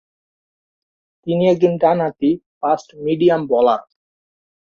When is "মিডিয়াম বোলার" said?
3.05-3.81